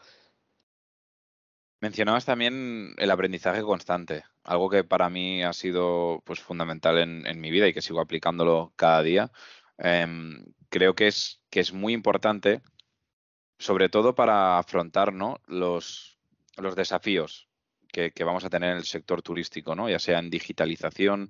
Mencionabas 1.80 2.24
también 2.24 2.94
el 2.96 3.10
aprendizaje 3.10 3.62
constante, 3.62 4.24
algo 4.44 4.70
que 4.70 4.82
para 4.82 5.10
mí 5.10 5.42
ha 5.42 5.52
sido 5.52 6.22
pues, 6.24 6.40
fundamental 6.40 6.98
en, 6.98 7.40
mi 7.40 7.50
vida 7.50 7.68
y 7.68 7.74
que 7.74 7.82
sigo 7.82 8.00
aplicándolo 8.00 8.72
cada 8.76 9.02
día. 9.02 9.30
Em, 9.76 10.46
creo 10.70 10.94
que 10.94 11.06
es, 11.06 11.42
que 11.50 11.60
es 11.60 11.74
muy 11.74 11.92
importante, 11.92 12.62
sobre 13.58 13.90
todo 13.90 14.14
para 14.14 14.58
afrontar 14.58 15.12
¿no? 15.12 15.40
los, 15.46 16.18
los 16.56 16.76
desafíos 16.76 17.46
que, 17.86 18.12
vamos 18.24 18.44
a 18.44 18.50
tener 18.50 18.70
en 18.72 18.78
el 18.78 18.84
sector 18.84 19.22
turístico, 19.22 19.74
¿no? 19.74 19.88
ya 19.88 19.98
sea 19.98 20.18
en 20.18 20.30
digitalización, 20.30 21.28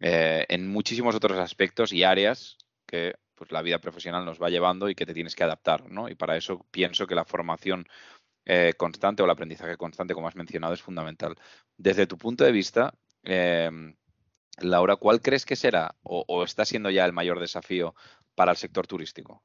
eh, 0.00 0.44
en 0.48 0.68
muchísimos 0.68 1.14
otros 1.14 1.38
aspectos 1.38 1.92
y 1.92 2.04
áreas 2.04 2.58
que 2.86 3.14
pues, 3.34 3.52
la 3.52 3.62
vida 3.62 3.78
profesional 3.78 4.24
nos 4.24 4.40
va 4.40 4.50
llevando 4.50 4.88
y 4.88 4.94
que 4.94 5.06
te 5.06 5.14
tienes 5.14 5.34
que 5.34 5.44
adaptar. 5.44 5.90
¿no? 5.90 6.08
Y 6.08 6.14
para 6.14 6.36
eso 6.36 6.66
pienso 6.70 7.06
que 7.06 7.14
la 7.14 7.24
formación 7.24 7.86
eh, 8.44 8.74
constante 8.76 9.22
o 9.22 9.24
el 9.24 9.30
aprendizaje 9.30 9.76
constante, 9.76 10.14
como 10.14 10.28
has 10.28 10.36
mencionado, 10.36 10.74
es 10.74 10.82
fundamental. 10.82 11.36
Desde 11.76 12.06
tu 12.06 12.18
punto 12.18 12.44
de 12.44 12.52
vista, 12.52 12.94
em, 13.22 13.94
Laura, 14.58 14.96
¿cuál 14.96 15.20
crees 15.22 15.46
que 15.46 15.56
será 15.56 15.94
o 16.02 16.44
está 16.44 16.64
siendo 16.64 16.90
ya 16.90 17.04
el 17.04 17.12
mayor 17.12 17.40
desafío 17.40 17.94
para 18.34 18.52
el 18.52 18.58
sector 18.58 18.86
turístico? 18.86 19.42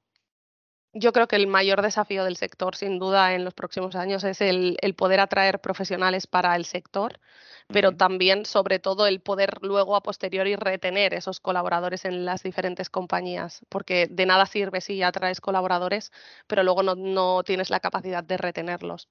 Yo 1.00 1.13
creo 1.13 1.27
que 1.27 1.36
el 1.36 1.48
mayor 1.48 1.82
desafío 1.82 2.24
del 2.24 2.38
sector, 2.38 2.75
sin 2.75 3.00
duda, 3.00 3.34
en 3.34 3.44
los 3.46 3.54
próximos 3.54 3.96
años 3.96 4.24
es 4.24 4.42
el, 4.42 4.77
poder 4.96 5.20
atraer 5.20 5.60
profesionales 5.60 6.27
para 6.27 6.56
el 6.56 6.66
sector, 6.66 7.20
pero 7.68 7.92
también, 7.96 8.46
sobre 8.46 8.80
todo, 8.80 9.08
el 9.08 9.20
poder 9.20 9.60
luego 9.62 9.96
a 9.96 10.01
posteriori 10.01 10.56
retener 10.56 11.13
esos 11.13 11.39
colaboradores 11.39 12.06
en 12.06 12.25
las 12.25 12.44
diferentes 12.44 12.89
compañías, 12.89 13.62
porque 13.70 14.08
de 14.10 14.25
nada 14.25 14.46
sirve 14.46 14.82
si 14.82 15.04
atraes 15.04 15.42
colaboradores, 15.42 16.12
pero 16.48 16.63
luego 16.63 16.84
no 16.84 17.44
tienes 17.44 17.70
la 17.70 17.80
capacidad 17.80 18.24
de 18.24 18.38
retenerlos. 18.38 19.10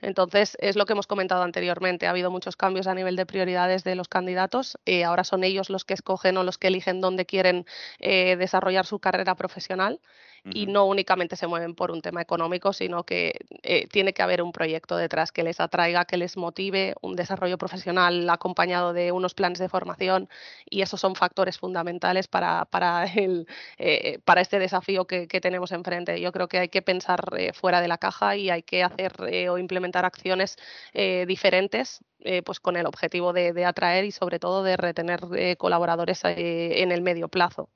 Entonces, 0.00 0.56
es 0.60 0.76
lo 0.76 0.86
que 0.86 0.92
hemos 0.92 1.06
comentado 1.08 1.42
anteriormente. 1.42 2.06
Ha 2.06 2.10
habido 2.10 2.30
muchos 2.30 2.56
cambios 2.56 2.86
a 2.86 2.94
nivel 2.94 3.16
de 3.16 3.26
prioridades 3.26 3.82
de 3.84 3.96
los 3.96 4.08
candidatos. 4.08 4.78
y 4.84 5.02
ahora 5.02 5.24
son 5.24 5.42
ellos 5.44 5.70
los 5.70 5.84
que 5.84 5.94
escogen 5.94 6.36
o 6.36 6.44
los 6.44 6.58
que 6.58 6.68
eligen 6.68 7.00
dónde 7.00 7.26
quieren 7.26 7.66
eh, 7.98 8.36
desarrollar 8.36 8.86
su 8.86 9.00
carrera 9.00 9.34
profesional 9.34 10.00
y 10.44 10.66
no 10.66 10.84
únicamente 10.84 11.36
se 11.36 11.46
mueven 11.46 11.74
por 11.74 11.90
un 11.90 12.00
tema 12.00 12.22
económico, 12.22 12.72
sino 12.72 13.04
que 13.04 13.32
eh, 13.62 13.86
tiene 13.88 14.12
que 14.12 14.22
haber 14.22 14.42
un 14.42 14.52
proyecto 14.52 14.96
detrás 14.96 15.32
que 15.32 15.42
les 15.42 15.60
atraiga, 15.60 16.04
que 16.04 16.16
les 16.16 16.36
motive, 16.36 16.94
un 17.00 17.16
desarrollo 17.16 17.58
profesional 17.58 18.28
acompañado 18.30 18.92
de 18.92 19.12
unos 19.12 19.34
planes 19.34 19.58
de 19.58 19.68
formación 19.68 20.28
y 20.68 20.82
esos 20.82 21.00
son 21.00 21.14
factores 21.14 21.58
fundamentales 21.58 22.28
para, 22.28 22.64
para, 22.66 23.04
el, 23.04 23.46
eh, 23.78 24.18
para 24.24 24.40
este 24.40 24.58
desafío 24.58 25.06
que, 25.06 25.26
tenemos 25.38 25.70
enfrente. 25.70 26.20
Yo 26.20 26.32
creo 26.32 26.48
que 26.48 26.58
hay 26.58 26.68
que 26.68 26.82
pensar 26.82 27.20
eh, 27.36 27.52
fuera 27.52 27.80
de 27.80 27.86
la 27.86 27.98
caja 27.98 28.34
y 28.34 28.50
hay 28.50 28.62
que 28.62 28.82
hacer 28.82 29.12
o 29.48 29.58
implementar 29.58 30.04
acciones 30.04 30.56
diferentes 30.92 32.00
pues 32.44 32.58
con 32.58 32.76
el 32.76 32.86
objetivo 32.86 33.32
de, 33.32 33.52
de, 33.52 33.64
atraer 33.64 34.04
y 34.04 34.10
sobre 34.10 34.40
todo 34.40 34.64
de 34.64 34.76
retener 34.76 35.20
colaboradores 35.56 36.20
en 36.24 36.90
el 36.90 37.02
medio 37.02 37.28
plazo. 37.28 37.70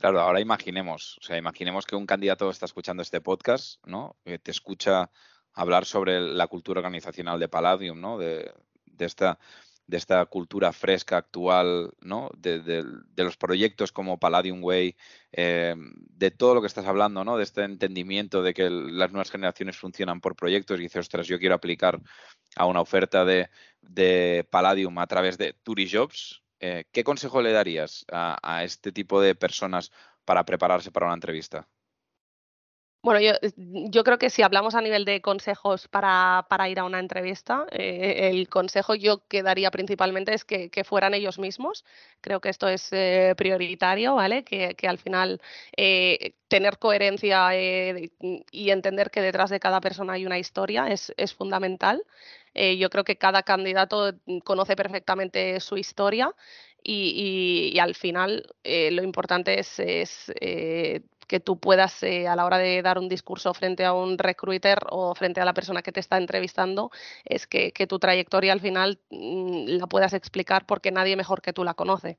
Claro, 0.00 0.18
ahora 0.18 0.40
imaginemos, 0.40 1.18
o 1.18 1.22
sea, 1.22 1.36
imaginemos 1.36 1.84
que 1.84 1.94
un 1.94 2.06
candidato 2.06 2.48
está 2.48 2.64
escuchando 2.64 3.02
este 3.02 3.20
podcast, 3.20 3.84
¿no? 3.84 4.16
Que 4.24 4.38
te 4.38 4.50
escucha 4.50 5.10
hablar 5.52 5.84
sobre 5.84 6.20
la 6.20 6.46
cultura 6.46 6.78
organizacional 6.80 7.38
de 7.38 7.50
Palladium, 7.50 8.00
¿no? 8.00 8.16
De, 8.16 8.50
esta 8.98 9.38
de 9.86 9.98
esta 9.98 10.24
cultura 10.24 10.72
fresca 10.72 11.18
actual, 11.18 11.92
¿no? 12.00 12.30
De, 12.34 12.82
los 13.14 13.36
proyectos 13.36 13.92
como 13.92 14.18
Palladium 14.18 14.64
Way, 14.64 14.96
eh, 15.32 15.74
de 15.76 16.30
todo 16.30 16.54
lo 16.54 16.62
que 16.62 16.68
estás 16.68 16.86
hablando, 16.86 17.22
¿no? 17.22 17.36
De 17.36 17.42
este 17.42 17.64
entendimiento 17.64 18.42
de 18.42 18.54
que 18.54 18.70
las 18.70 19.10
nuevas 19.12 19.30
generaciones 19.30 19.76
funcionan 19.76 20.22
por 20.22 20.34
proyectos 20.34 20.78
y 20.80 20.84
dices, 20.84 21.00
ostras, 21.00 21.26
yo 21.26 21.38
quiero 21.38 21.56
aplicar 21.56 22.00
a 22.56 22.64
una 22.64 22.80
oferta 22.80 23.26
de, 23.26 23.50
de 23.82 24.48
Palladium 24.50 24.98
a 24.98 25.06
través 25.06 25.36
de 25.36 25.52
Turijobs, 25.52 26.39
eh, 26.60 26.84
¿qué 26.92 27.04
consejo 27.04 27.40
le 27.40 27.52
darías 27.52 28.04
a, 28.12 28.64
este 28.64 28.92
tipo 28.92 29.20
de 29.20 29.34
personas 29.34 29.90
para 30.24 30.44
prepararse 30.44 30.92
para 30.92 31.06
una 31.06 31.14
entrevista? 31.14 31.66
Bueno, 33.02 33.18
yo, 33.62 34.04
creo 34.04 34.18
que 34.18 34.28
si 34.28 34.42
hablamos 34.42 34.74
a 34.74 34.82
nivel 34.82 35.06
de 35.06 35.22
consejos 35.22 35.88
para, 35.88 36.44
ir 36.68 36.78
a 36.78 36.84
una 36.84 36.98
entrevista, 36.98 37.64
eh, 37.70 38.28
el 38.30 38.46
consejo 38.50 38.94
yo 38.94 39.26
que 39.26 39.42
daría 39.42 39.70
principalmente 39.70 40.34
es 40.34 40.44
que, 40.44 40.84
fueran 40.84 41.14
ellos 41.14 41.38
mismos. 41.38 41.86
Creo 42.20 42.42
que 42.42 42.50
esto 42.50 42.68
es 42.68 42.92
eh, 42.92 43.32
prioritario, 43.38 44.16
¿vale? 44.16 44.44
Que, 44.44 44.76
al 44.86 44.98
final 44.98 45.40
tener 46.48 46.78
coherencia 46.78 47.56
y 47.56 48.70
entender 48.70 49.10
que 49.10 49.22
detrás 49.22 49.48
de 49.48 49.60
cada 49.60 49.80
persona 49.80 50.14
hay 50.14 50.26
una 50.26 50.38
historia 50.38 50.88
es, 50.88 51.14
es 51.16 51.32
fundamental. 51.32 52.04
Eh, 52.54 52.76
yo 52.78 52.90
creo 52.90 53.04
que 53.04 53.16
cada 53.16 53.42
candidato 53.42 54.12
conoce 54.44 54.76
perfectamente 54.76 55.60
su 55.60 55.76
historia 55.76 56.34
y, 56.82 57.78
al 57.80 57.94
final 57.94 58.46
eh, 58.64 58.90
lo 58.90 59.02
importante 59.02 59.60
es, 59.60 59.78
eh, 60.40 61.02
que 61.28 61.40
tú 61.40 61.60
puedas, 61.60 62.02
a 62.02 62.34
la 62.36 62.44
hora 62.44 62.58
de 62.58 62.82
dar 62.82 62.98
un 62.98 63.08
discurso 63.08 63.54
frente 63.54 63.84
a 63.84 63.92
un 63.92 64.18
recruiter 64.18 64.78
o 64.90 65.14
frente 65.14 65.40
a 65.40 65.44
la 65.44 65.54
persona 65.54 65.82
que 65.82 65.92
te 65.92 66.00
está 66.00 66.18
entrevistando, 66.18 66.90
es 67.24 67.46
que, 67.46 67.72
que 67.72 67.86
tu 67.86 68.00
trayectoria 68.00 68.52
al 68.52 68.60
final 68.60 69.00
mm, 69.10 69.66
la 69.78 69.86
puedas 69.86 70.12
explicar 70.12 70.66
porque 70.66 70.90
nadie 70.90 71.16
mejor 71.16 71.40
que 71.42 71.52
tú 71.52 71.62
la 71.64 71.74
conoce. 71.74 72.18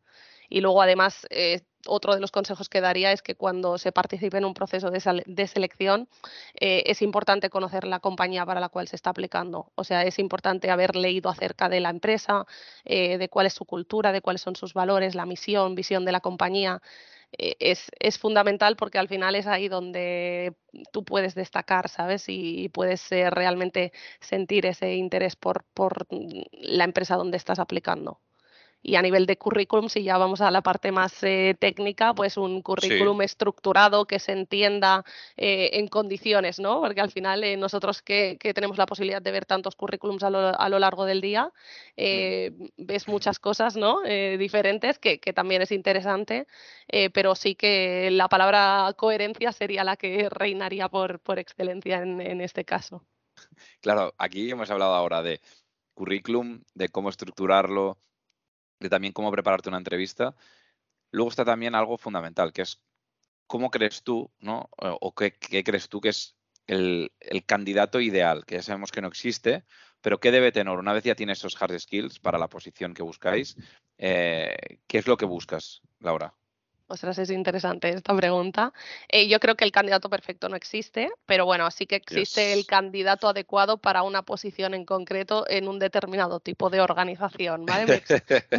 Y 0.52 0.60
luego, 0.60 0.82
además, 0.82 1.26
eh, 1.30 1.62
otro 1.88 2.14
de 2.14 2.20
los 2.20 2.30
consejos 2.32 2.68
que 2.68 2.82
daría 2.82 3.14
es 3.14 3.22
que 3.22 3.36
cuando 3.36 3.78
se 3.78 3.94
participe 3.94 4.38
en 4.38 4.44
un 4.46 4.54
proceso 4.54 4.92
de, 4.92 5.48
selección 5.48 6.10
eh, 6.60 6.84
es 6.88 7.02
importante 7.02 7.50
conocer 7.50 7.88
la 7.88 8.02
compañía 8.02 8.46
para 8.46 8.60
la 8.60 8.68
cual 8.68 8.88
se 8.90 8.98
está 8.98 9.12
aplicando. 9.12 9.72
O 9.76 9.86
sea, 9.86 10.04
es 10.04 10.20
importante 10.20 10.70
haber 10.70 10.98
leído 10.98 11.30
acerca 11.30 11.70
de 11.70 11.80
la 11.80 11.90
empresa, 11.90 12.46
eh, 12.84 13.18
de 13.18 13.30
cuál 13.30 13.46
es 13.48 13.54
su 13.54 13.66
cultura, 13.66 14.12
de 14.12 14.22
cuáles 14.22 14.42
son 14.42 14.58
sus 14.58 14.74
valores, 14.74 15.16
la 15.16 15.26
misión, 15.26 15.74
visión 15.74 16.04
de 16.06 16.12
la 16.12 16.20
compañía. 16.20 16.82
Es, 17.38 17.90
fundamental 18.20 18.76
porque 18.76 19.00
al 19.00 19.08
final 19.08 19.36
es 19.36 19.48
ahí 19.48 19.70
donde 19.70 20.54
tú 20.92 21.06
puedes 21.06 21.34
destacar, 21.34 21.88
¿sabes? 21.90 22.26
Y, 22.28 22.70
puedes 22.70 23.10
realmente 23.10 23.94
sentir 24.20 24.66
ese 24.66 24.96
interés 24.96 25.38
por 25.38 25.64
la 26.52 26.84
empresa 26.84 27.16
donde 27.16 27.38
estás 27.38 27.60
aplicando. 27.60 28.20
Y 28.82 28.96
a 28.96 29.02
nivel 29.02 29.26
de 29.26 29.38
currículum, 29.38 29.90
si 29.90 30.04
ya 30.04 30.18
vamos 30.18 30.42
a 30.42 30.52
la 30.52 30.62
parte 30.62 30.92
más 30.92 31.24
eh, 31.24 31.56
técnica, 31.60 32.14
pues 32.14 32.38
un 32.38 32.62
currículum 32.62 33.22
estructurado 33.22 34.06
que 34.06 34.20
se 34.20 34.32
entienda 34.32 35.06
eh, 35.38 35.72
en 35.74 35.88
condiciones, 35.88 36.60
¿no? 36.60 36.82
Porque 36.82 37.02
al 37.02 37.12
final 37.12 37.44
eh, 37.44 37.58
nosotros 37.58 38.02
que, 38.02 38.38
tenemos 38.56 38.78
la 38.78 38.86
posibilidad 38.86 39.22
de 39.22 39.32
ver 39.32 39.46
tantos 39.46 39.76
currículums 39.76 40.24
a 40.24 40.30
lo, 40.30 40.80
largo 40.80 41.06
del 41.06 41.22
día, 41.22 41.52
ves 41.96 43.08
muchas 43.08 43.40
cosas, 43.40 43.76
¿no? 43.76 44.02
diferentes, 44.02 45.00
que, 45.00 45.18
también 45.34 45.62
es 45.62 45.72
interesante, 45.72 46.48
pero 47.14 47.36
sí 47.36 47.56
que 47.56 48.10
la 48.12 48.28
palabra 48.28 48.94
coherencia 48.98 49.52
sería 49.52 49.84
la 49.84 49.96
que 49.96 50.28
reinaría 50.30 50.90
por, 50.90 51.20
por 51.20 51.40
excelencia 51.40 52.02
en 52.02 52.42
este 52.42 52.66
caso. 52.66 53.06
Claro, 53.82 54.14
aquí 54.18 54.50
hemos 54.50 54.70
hablado 54.70 54.94
ahora 54.94 55.22
de 55.22 55.42
currículum, 55.94 56.64
de 56.74 56.90
cómo 56.90 57.10
estructurarlo, 57.10 57.98
de 58.82 58.90
también 58.90 59.14
cómo 59.14 59.32
prepararte 59.32 59.70
una 59.70 59.78
entrevista. 59.78 60.36
Luego 61.12 61.30
está 61.30 61.46
también 61.46 61.76
algo 61.76 61.98
fundamental, 61.98 62.52
que 62.52 62.64
es 62.64 62.82
cómo 63.48 63.70
crees 63.70 64.04
tú, 64.04 64.32
¿no? 64.40 64.70
O 64.78 65.14
qué, 65.14 65.38
crees 65.38 65.90
tú 65.90 66.02
que 66.02 66.10
es 66.10 66.36
el, 66.68 67.12
candidato 67.46 68.00
ideal, 68.00 68.46
que 68.46 68.56
ya 68.56 68.62
sabemos 68.62 68.92
que 68.92 69.02
no 69.02 69.08
existe, 69.08 69.66
pero 70.02 70.20
¿qué 70.20 70.32
debe 70.32 70.52
tener? 70.52 70.78
Una 70.78 70.94
vez 70.94 71.04
ya 71.04 71.16
tienes 71.16 71.40
esos 71.40 71.62
hard 71.62 71.78
skills 71.80 72.20
para 72.20 72.40
la 72.40 72.48
posición 72.48 72.94
que 72.94 73.04
buscáis, 73.04 73.58
eh, 73.98 74.80
¿qué 74.88 74.98
es 74.98 75.08
lo 75.08 75.18
que 75.18 75.26
buscas, 75.26 75.82
Laura? 76.00 76.34
Ostras, 76.92 77.18
es 77.20 77.30
interesante 77.30 77.88
esta 77.88 78.14
pregunta. 78.14 78.74
Eh, 79.08 79.30
yo 79.30 79.40
creo 79.40 79.56
que 79.56 79.64
el 79.64 79.72
candidato 79.72 80.10
perfecto 80.10 80.50
no 80.50 80.58
existe, 80.58 81.10
pero 81.26 81.46
bueno, 81.46 81.72
sí 81.72 81.86
que 81.86 81.96
existe 81.96 82.52
el 82.52 82.66
candidato 82.66 83.30
adecuado 83.30 83.78
para 83.78 84.04
una 84.04 84.24
posición 84.24 84.74
en 84.74 84.84
concreto 84.84 85.46
en 85.48 85.70
un 85.70 85.80
determinado 85.80 86.42
tipo 86.42 86.70
de 86.70 86.82
organización. 86.82 87.66
¿vale? 87.66 88.04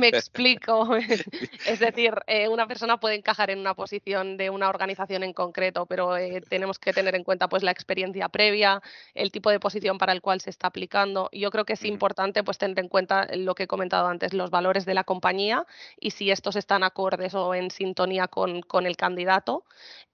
Me, 0.00 0.08
explico. 0.08 0.96
es 1.66 1.78
decir, 1.78 2.14
eh, 2.26 2.48
una 2.48 2.66
persona 2.66 2.98
puede 2.98 3.16
encajar 3.16 3.50
en 3.50 3.58
una 3.58 3.74
posición 3.74 4.38
de 4.38 4.48
una 4.48 4.70
organización 4.70 5.24
en 5.24 5.34
concreto, 5.34 5.84
pero 5.84 6.16
eh, 6.16 6.40
tenemos 6.48 6.78
que 6.78 6.94
tener 6.94 7.14
en 7.14 7.24
cuenta 7.24 7.50
pues 7.50 7.62
la 7.62 7.70
experiencia 7.70 8.30
previa, 8.30 8.80
el 9.12 9.30
tipo 9.30 9.50
de 9.50 9.60
posición 9.60 9.98
para 9.98 10.14
el 10.14 10.22
cual 10.22 10.40
se 10.40 10.48
está 10.48 10.68
aplicando. 10.68 11.28
Yo 11.32 11.50
creo 11.50 11.66
que 11.66 11.74
es 11.74 11.84
importante 11.84 12.42
pues 12.42 12.56
tener 12.56 12.78
en 12.78 12.88
cuenta 12.88 13.26
lo 13.36 13.54
que 13.54 13.64
he 13.64 13.66
comentado 13.66 14.08
antes, 14.08 14.32
los 14.32 14.48
valores 14.48 14.86
de 14.86 14.94
la 14.94 15.04
compañía 15.04 15.66
y 16.00 16.12
si 16.12 16.30
estos 16.30 16.56
están 16.56 16.82
acordes 16.82 17.34
o 17.34 17.54
en 17.54 17.70
sintonía 17.70 18.21
con, 18.28 18.86
el 18.86 18.96
candidato. 18.96 19.64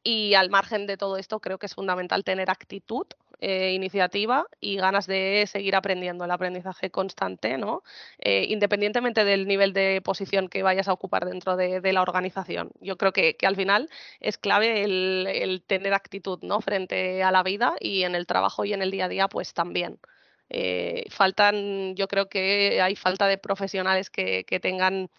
Y 0.03 0.35
al 0.35 0.50
margen 0.50 0.87
de 0.87 0.97
todo 0.97 1.17
esto, 1.17 1.41
creo 1.41 1.59
que 1.59 1.67
es 1.67 1.75
fundamental 1.75 2.25
tener 2.25 2.50
actitud, 2.50 3.07
eh, 3.41 3.73
iniciativa 3.73 4.47
y 4.61 4.77
ganas 4.77 5.07
de 5.07 5.45
seguir 5.47 5.77
aprendiendo, 5.77 6.25
el 6.25 6.31
aprendizaje 6.31 6.91
constante, 6.91 7.57
¿no? 7.57 7.83
Eh, 8.19 8.47
independientemente 8.49 9.25
del 9.25 9.47
nivel 9.47 9.73
de 9.73 10.00
posición 10.03 10.49
que 10.49 10.65
vayas 10.65 10.88
a 10.88 10.93
ocupar 10.93 11.25
dentro 11.25 11.57
de, 11.57 11.93
la 11.93 12.03
organización. 12.03 12.71
Yo 12.81 12.97
creo 12.97 13.12
que, 13.12 13.37
al 13.43 13.57
final 13.57 13.88
es 14.21 14.38
clave 14.38 14.83
el, 14.85 15.62
tener 15.67 15.95
actitud 15.95 16.41
¿no? 16.43 16.61
frente 16.61 17.23
a 17.23 17.31
la 17.31 17.43
vida 17.43 17.75
y 17.81 18.03
en 18.03 18.15
el 18.15 18.27
trabajo 18.27 18.65
y 18.65 18.73
en 18.73 18.83
el 18.83 18.91
día 18.91 19.07
a 19.07 19.09
día, 19.09 19.29
pues 19.29 19.55
también. 19.55 19.99
Eh, 20.50 21.05
faltan, 21.11 21.95
yo 21.95 22.09
creo 22.09 22.29
que 22.29 22.81
hay 22.81 22.97
falta 22.97 23.27
de 23.29 23.38
profesionales 23.38 24.11
que, 24.11 24.45
que 24.45 24.61
tengan 24.61 25.11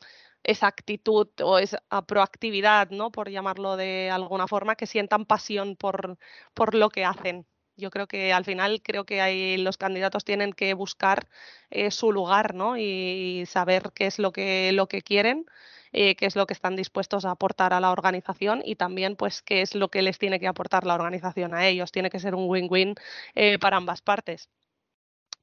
esa 0.43 0.67
actitud 0.67 1.27
o 1.43 1.59
esa 1.59 1.81
proactividad, 2.07 2.89
¿no? 2.91 3.11
Por 3.11 3.29
llamarlo 3.29 3.77
de 3.77 4.09
alguna 4.11 4.47
forma, 4.47 4.75
que 4.75 4.87
sientan 4.87 5.25
pasión 5.25 5.75
por, 5.75 6.17
por 6.53 6.75
lo 6.75 6.89
que 6.89 7.05
hacen. 7.05 7.45
Yo 7.77 7.91
creo 7.91 8.07
que 8.07 8.33
al 8.33 8.45
final 8.45 8.81
creo 8.83 9.05
que 9.05 9.57
los 9.59 9.77
candidatos 9.77 10.25
tienen 10.25 10.53
que 10.53 10.73
buscar 10.73 11.29
eh, 11.69 11.91
su 11.91 12.11
lugar, 12.11 12.53
¿no? 12.53 12.77
Y 12.77 13.45
saber 13.47 13.91
qué 13.95 14.07
es 14.07 14.19
lo 14.19 14.31
que, 14.33 14.71
lo 14.73 14.87
que 14.87 15.01
quieren, 15.01 15.45
eh, 15.93 16.15
qué 16.15 16.25
es 16.25 16.35
lo 16.35 16.45
que 16.45 16.53
están 16.53 16.75
dispuestos 16.75 17.25
a 17.25 17.31
aportar 17.31 17.73
a 17.73 17.79
la 17.79 17.91
organización 17.91 18.61
y 18.65 18.75
también, 18.75 19.15
pues, 19.15 19.41
qué 19.41 19.61
es 19.61 19.75
lo 19.75 19.89
que 19.89 20.01
les 20.01 20.19
tiene 20.19 20.39
que 20.39 20.47
aportar 20.47 20.85
la 20.85 20.95
organización 20.95 21.53
a 21.53 21.67
ellos. 21.67 21.91
Tiene 21.91 22.09
que 22.09 22.19
ser 22.19 22.35
un 22.35 22.49
win-win 22.49 22.95
eh, 23.35 23.59
para 23.59 23.77
ambas 23.77 24.01
partes 24.01 24.49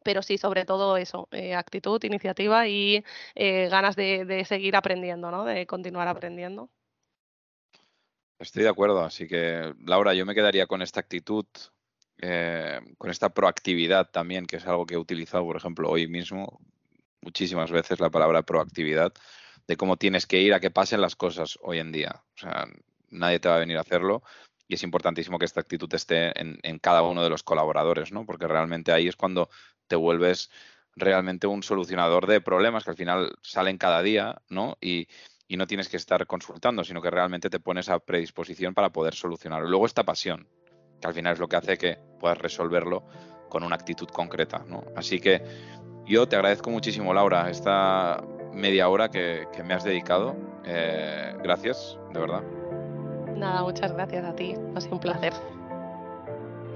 pero 0.07 0.23
sí, 0.23 0.39
sobre 0.39 0.65
todo 0.65 0.97
eso, 0.97 1.27
eh, 1.33 1.57
actitud, 1.57 2.01
iniciativa 2.05 2.69
y 2.69 3.03
eh, 3.35 3.69
ganas 3.69 3.97
de, 3.97 4.45
seguir 4.47 4.77
aprendiendo, 4.77 5.33
¿no? 5.33 5.45
De 5.45 5.67
continuar 5.67 6.07
aprendiendo. 6.07 6.71
Estoy 8.39 8.63
de 8.63 8.69
acuerdo, 8.69 9.03
así 9.03 9.27
que 9.27 9.75
Laura, 9.85 10.15
yo 10.15 10.25
me 10.25 10.37
quedaría 10.37 10.69
con 10.69 10.81
esta 10.81 11.01
actitud, 11.01 11.45
eh, 12.23 12.79
con 12.99 13.11
esta 13.11 13.31
proactividad 13.31 14.09
también, 14.09 14.47
que 14.47 14.59
es 14.59 14.67
algo 14.69 14.87
que 14.87 14.95
he 14.95 14.99
utilizado, 14.99 15.45
por 15.45 15.57
ejemplo, 15.57 15.91
hoy 15.91 16.07
mismo, 16.07 16.61
muchísimas 17.21 17.73
veces 17.73 17.99
la 17.99 18.11
palabra 18.11 18.43
proactividad, 18.43 19.13
de 19.67 19.77
cómo 19.77 19.97
tienes 19.97 20.25
que 20.27 20.41
ir 20.41 20.55
a 20.55 20.61
que 20.61 20.71
pasen 20.71 21.01
las 21.01 21.17
cosas 21.17 21.59
hoy 21.63 21.81
en 21.81 21.91
día. 21.91 22.23
O 22.37 22.39
sea, 22.39 22.69
nadie 23.11 23.41
te 23.41 23.49
va 23.49 23.57
a 23.57 23.59
venir 23.59 23.77
a 23.77 23.81
hacerlo 23.81 24.23
y 24.69 24.75
es 24.75 24.85
importantísimo 24.85 25.37
que 25.39 25.47
esta 25.47 25.61
actitud 25.61 25.93
esté 25.95 26.41
en, 26.41 26.61
en, 26.63 26.79
cada 26.79 27.03
uno 27.03 27.25
de 27.25 27.31
los 27.31 27.43
colaboradores, 27.43 28.13
¿no? 28.13 28.25
Porque 28.25 28.47
realmente 28.47 28.93
ahí 28.93 29.09
es 29.09 29.17
cuando 29.17 29.49
te 29.87 29.97
vuelves 29.97 30.51
realmente 30.97 31.47
un 31.47 31.63
solucionador 31.63 32.27
de 32.27 32.41
problemas 32.41 32.85
que 32.85 32.91
al 32.91 32.97
final 32.97 33.33
salen 33.43 33.79
cada 33.79 34.03
día, 34.03 34.41
¿no? 34.49 34.77
Y, 34.81 35.09
no 35.49 35.67
tienes 35.67 35.89
que 35.89 35.97
estar 35.97 36.27
consultando, 36.27 36.83
sino 36.83 37.01
que 37.01 37.09
realmente 37.09 37.49
te 37.49 37.61
pones 37.61 37.89
a 37.89 38.01
predisposición 38.01 38.75
para 38.75 38.91
poder 38.91 39.15
solucionarlo. 39.15 39.69
Luego 39.69 39.87
esta 39.87 40.05
pasión, 40.05 40.49
que 41.01 41.07
al 41.07 41.15
final 41.15 41.35
es 41.35 41.39
lo 41.39 41.49
que 41.49 41.57
hace 41.57 41.79
que 41.79 41.99
puedas 42.19 42.37
resolverlo 42.37 43.05
con 43.49 43.63
una 43.63 43.77
actitud 43.77 44.09
concreta, 44.09 44.65
¿no? 44.67 44.85
Así 44.97 45.21
que 45.21 45.43
yo 46.05 46.29
te 46.29 46.37
agradezco 46.37 46.71
muchísimo, 46.71 47.15
Laura, 47.15 47.49
esta 47.49 48.23
media 48.53 48.89
hora 48.89 49.09
que, 49.09 49.47
me 49.65 49.75
has 49.75 49.85
dedicado. 49.85 50.37
Eh, 50.65 51.35
gracias, 51.43 51.97
de 52.13 52.21
verdad. 52.21 52.43
Nada, 53.37 53.63
muchas 53.63 53.93
gracias 53.93 54.25
a 54.25 54.35
ti. 54.35 54.55
Ha 54.75 54.81
sido 54.81 54.95
un 54.95 55.01
placer. 55.01 55.33